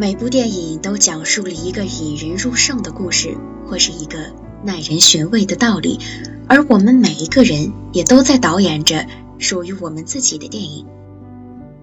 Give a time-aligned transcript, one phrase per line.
[0.00, 3.36] 每部电影都讲述了一个引人入胜的故事，
[3.66, 4.32] 或是一个
[4.64, 6.00] 耐人寻味的道理，
[6.48, 9.04] 而我们每一个人也都在导演着
[9.38, 10.86] 属于我们自己的电影。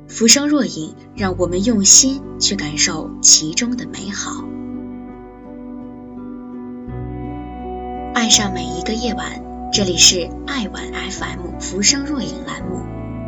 [0.08, 4.44] 浮生若影，让我们用心去感受其中的美好。
[8.16, 12.82] 爱上每一个夜晚，这里是爱晚 FM 浮生若影栏目，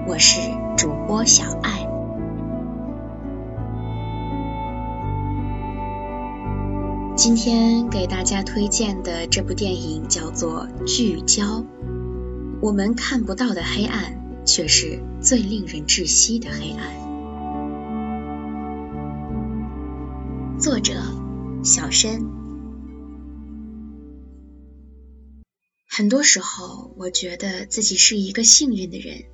[0.07, 0.39] 我是
[0.75, 1.68] 主播小爱。
[7.21, 11.43] 今天给大家推荐的这部电影叫做《聚焦》，
[12.61, 16.93] 我们看不到的黑暗，却是最令人窒息的黑暗。
[20.61, 20.93] 作者：
[21.61, 22.25] 小申。
[25.89, 29.25] 很多时候，我觉得自己是一个幸运的人，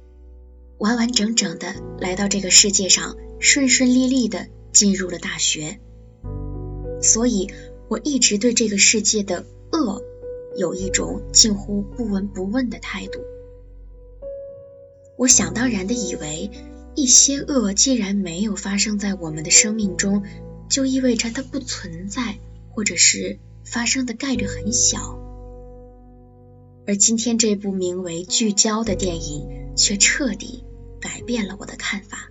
[0.79, 5.79] 完完整整的来到这个世界上，顺顺利利的进入了大学，
[6.99, 7.47] 所以。
[7.87, 10.01] 我一直对这个世界的恶
[10.57, 13.19] 有一种近乎不闻不问的态度。
[15.17, 16.49] 我想当然的以为，
[16.95, 20.23] 一些恶既然没有发生在我们的生命中，
[20.69, 22.37] 就意味着它不存在，
[22.71, 25.19] 或者是发生的概率很小。
[26.87, 30.63] 而今天这部名为《聚焦》的电影，却彻底
[30.99, 32.29] 改变了我的看法。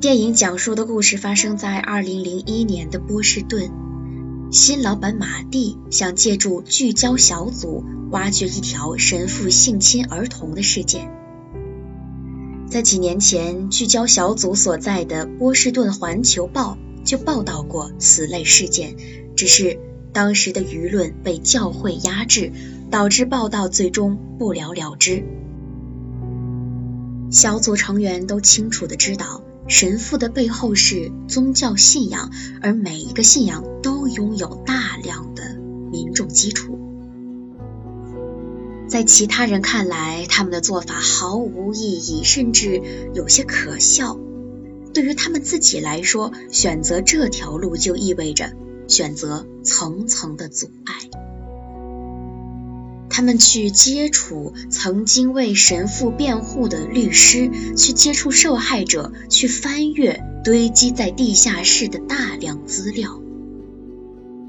[0.00, 3.68] 电影讲述的故事发生在二零零一年的波士顿，
[4.52, 7.82] 新老板马蒂想借助聚焦小组
[8.12, 11.10] 挖掘一条神父性侵儿童的事件。
[12.68, 18.94] 在几年前，聚焦小组所在的波士顿环球报就报道过此类事件，
[19.36, 19.80] 只是
[20.12, 22.52] 当时的舆论被教会压制，
[22.88, 25.24] 导致报道最终不了了之。
[27.32, 29.42] 小组成员都清楚的知道。
[29.68, 32.30] 神父的背后是宗教信仰，
[32.62, 35.58] 而每一个信仰都拥有大量的
[35.92, 36.78] 民众基础。
[38.88, 42.80] 在其他人看来，他们的做法毫无意义，甚至
[43.14, 44.18] 有些可笑。
[44.94, 48.54] 对于他们自己来说，选择这条路就意味着
[48.88, 50.94] 选择层层的阻碍。
[53.18, 63.20] 他们去接触曾经为神父辩护的律师，去接触受害者，去翻阅堆积在地下室的大量资料。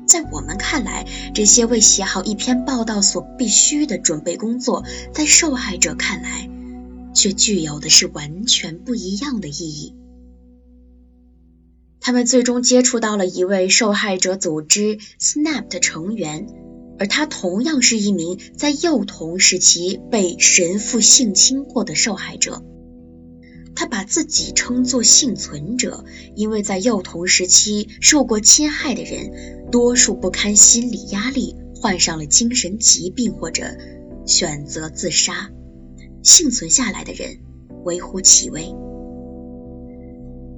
[0.06, 4.84] 在我们看来，这些为写好一篇报道所必须的准备工作，
[5.16, 6.48] 在受害者看来，
[7.16, 9.96] 却具有的是完全不一样的意义。
[12.00, 16.59] 他们最终接触到了一位受害者组织 SNAP 的成员。
[17.00, 22.62] 而他同样是一名在幼童时期被神父性侵过的受害者。
[23.76, 26.04] 他把自己称作幸存者，
[26.36, 33.64] 因为在幼童时期受过侵害的人，多数不堪心理压力，患上了精神疾病或者
[34.26, 35.50] 选择自杀。
[36.22, 37.38] 幸存下来的人
[37.86, 38.76] 微乎其微。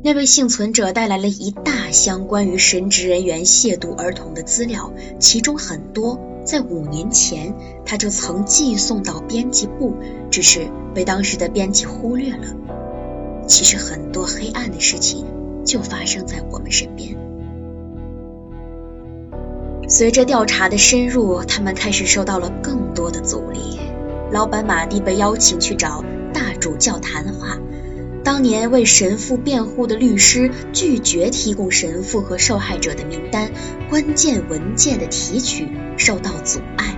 [0.03, 6.19] 那位幸存者带来了一大箱关于神职人员亵渎儿童的资料，其中很多。
[6.44, 7.53] 在五年前，
[7.85, 9.96] 他就曾寄送到编辑部，
[10.29, 12.47] 只是被当时的编辑忽略了。
[13.47, 15.25] 其实很多黑暗的事情
[15.66, 17.18] 就发生在我们身边。
[19.88, 23.79] 随着调查的深入，他们开始受到了更多的阻力。
[24.31, 26.03] 老板马蒂被邀请去找
[26.34, 27.58] 大主教谈话。
[28.24, 33.52] 当年为神父辩护的律师拒绝提供神父和受害者的名单，
[33.90, 35.68] 关键文件的提取
[35.98, 36.98] 受到阻碍。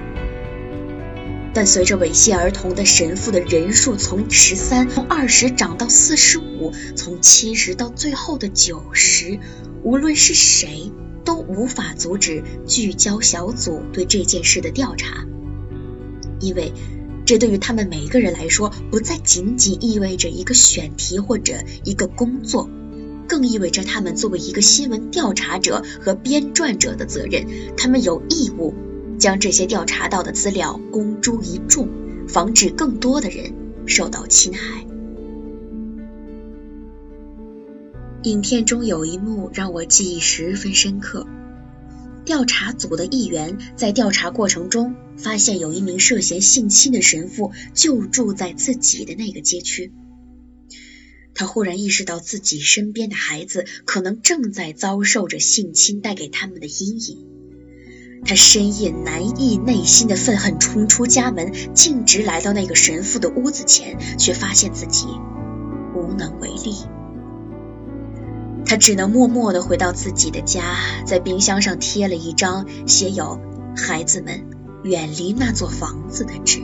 [1.54, 9.40] 但随着猥亵儿童的神父的人数从十三、从二十涨到四十五，从七十到最后的九十，
[9.82, 10.92] 无论是谁
[11.24, 15.26] 都无法阻止聚焦小组对这件事的调查，
[16.42, 16.74] 因为。
[17.26, 21.54] 这对于他们每一个人来说，不再仅仅意味着一个选题或者
[21.86, 22.70] 一个工作，
[23.28, 27.48] 更意味着他们作为一个新闻调查者和编撰者的责任。
[27.78, 28.74] 他们有义务
[29.18, 31.88] 将这些调查到的资料公诸于众，
[32.28, 33.54] 防止更多的人
[33.86, 34.86] 受到侵害。
[38.24, 41.26] 影片中有一幕让我记忆十分深刻。
[42.26, 49.92] 调查组的一员在调查过程中发现，有一名涉嫌性侵的神父就住在自己的那个街区。
[51.36, 57.26] 他忽然意识到自己身边的孩子可能正在遭受着性侵带给他们的阴影。
[58.26, 65.08] 他深夜难抑内心的愤恨，冲出家门，径直来到那个神父的屋子前，却发现自己
[65.94, 66.76] 无能为力。
[68.66, 70.64] 他只能默默地回到自己的家，
[71.06, 73.40] 在冰箱上贴了一张写有
[73.78, 74.46] “孩子们
[74.84, 76.62] 远离那座房子”的纸。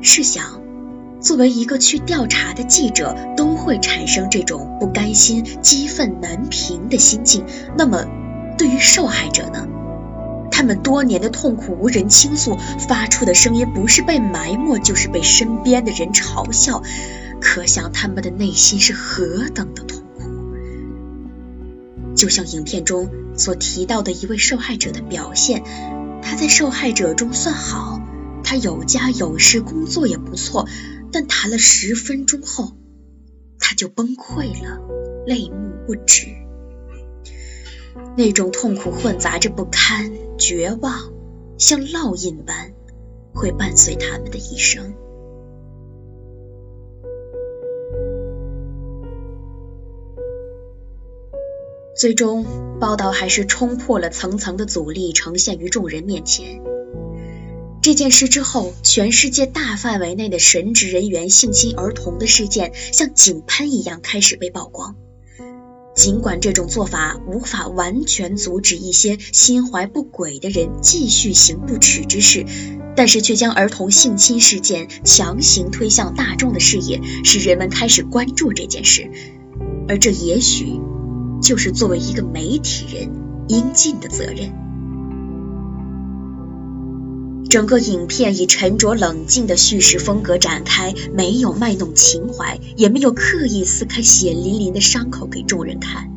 [0.00, 0.60] 试想，
[1.20, 7.44] 作为一个去调查的记者，都会产生这种不甘心、激愤难平的心境。
[7.76, 8.04] 那么，
[8.58, 9.68] 对于受害者呢？
[10.50, 12.58] 他们多年的痛苦无人倾诉，
[12.88, 16.82] 发出的声音不是被埋没，就是被身边的人嘲笑。
[17.42, 20.22] 可想他们的内心是何等的痛苦。
[22.14, 25.62] 就像影片中所提到的一位受害者的表现，
[26.22, 28.00] 他在受害者中算好，
[28.44, 30.68] 他有家有室，工作也不错，
[31.10, 32.76] 但谈了十分钟后，
[33.58, 34.80] 他就崩溃了，
[35.26, 36.28] 泪目不止。
[38.16, 40.12] 那种痛苦混杂着不堪。
[40.38, 41.12] 绝望
[41.56, 42.72] 像烙印般
[43.32, 44.92] 会伴随他们的一生。
[52.02, 52.44] 最终，
[52.80, 56.60] 报道还是冲破了层层的阻力，呈现于众人面前。
[57.80, 64.96] 这件事之后，全世界大范围内的神职人员性侵儿童的事件，像井喷一样开始被曝光。
[65.94, 72.44] 尽管这种做法无法完全阻止一些心怀不轨的人继续行不耻之事，
[72.96, 79.08] 但是却将儿童性侵事件强行推向大众的视野，使人们开始关注这件事。
[79.86, 80.80] 而这也许
[81.42, 83.10] 就是作为一个媒体人
[83.48, 84.52] 应尽的责任。
[87.50, 96.08] 整个影片以沉着冷静的叙事风格展开，没有卖弄情怀，也没有刻意撕开血淋淋的伤口给众人看。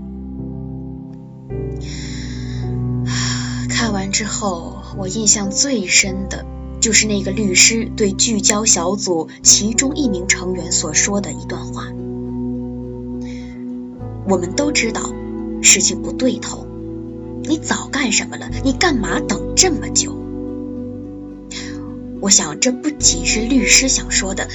[3.67, 6.45] 看完之后，我印象最深的
[6.79, 11.87] 就是那个律师对聚焦小组其中一名成员所说的一段话
[14.27, 15.13] ：“我们都知道
[15.61, 16.65] 事情不对头，
[17.43, 18.49] 你早干什么了？
[18.63, 20.15] 你干嘛等这么久？”
[22.21, 24.47] 我想，这不仅是律师想说的，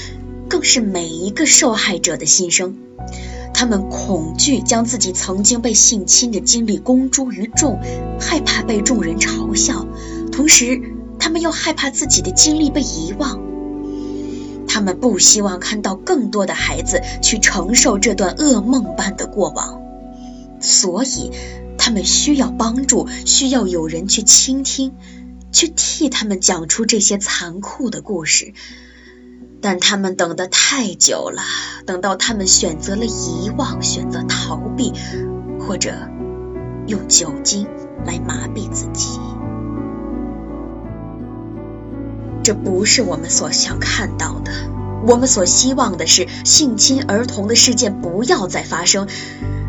[0.49, 2.77] 更是每一个受害者的心声。
[3.55, 7.79] 他们恐惧将自己曾经被性侵的经历公诸于众，
[8.19, 9.87] 害怕被众人嘲笑，
[10.33, 10.81] 同时
[11.19, 13.41] 他们又害怕自己的经历被遗忘。
[14.81, 19.83] 他们不希望看到更多的孩子去承受这段噩梦般的过往，
[20.59, 21.33] 所以
[21.77, 24.95] 他们需要帮助，需要有人去倾听。
[25.53, 28.55] 去替他们讲出这些残酷的故事，
[29.61, 31.43] 但他们等得太久了，
[31.85, 34.95] 等到他们选择了遗忘，选择逃避，
[35.61, 35.93] 或者
[36.87, 37.67] 用酒精
[38.07, 39.21] 来麻痹自己。
[42.43, 44.53] 这不是我们所想看到的。
[45.07, 49.09] 我们所希望的是，性侵儿童的事件不要再发生。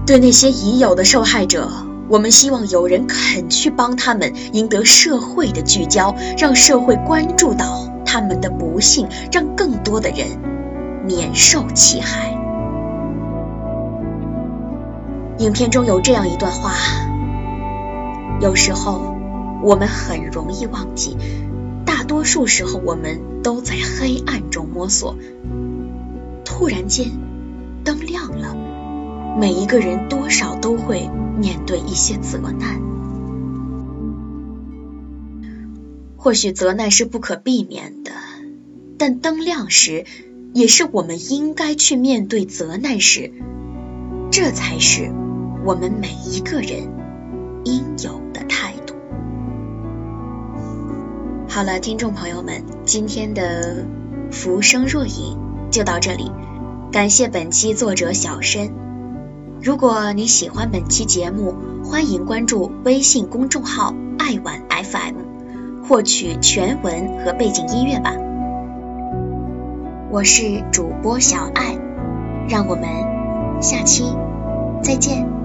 [0.06, 1.72] 对那些已有的受害者。
[2.10, 10.28] 我们希望有人肯去帮他们赢得社会的聚焦，让社会关注到他们的不幸，让更多的人
[11.08, 12.38] 免受其害。
[15.38, 16.74] 影片中有这样一段话：
[18.42, 19.16] 有时候
[19.64, 21.16] 我们很容易忘记，
[21.92, 25.18] 大多数时候我们都在黑暗中摸索。
[26.46, 27.12] 突然间，
[27.84, 28.56] 灯亮了，
[29.38, 31.10] 每一个人多少都会。
[31.38, 32.80] 面对一些责难，
[36.16, 38.12] 或许责难是不可避免的，
[39.00, 40.06] 但灯亮时，
[40.54, 43.32] 也是我们应该去面对责难时，
[44.30, 45.12] 这才是
[45.66, 46.90] 我们每一个人
[47.64, 48.71] 应有的态度。
[51.54, 53.86] 好了，听众朋友们，今天的
[54.32, 55.38] 浮生若影
[55.70, 56.32] 就到这里，
[56.94, 58.72] 感谢本期作者小申。
[59.62, 61.54] 如果你喜欢本期节目，
[61.84, 68.16] 欢迎关注微信公众号“爱晚 FM”，获取全文和背景音乐吧。
[70.10, 71.78] 我是主播小爱，
[72.48, 72.88] 让我们
[73.62, 74.06] 下期
[74.82, 75.41] 再见。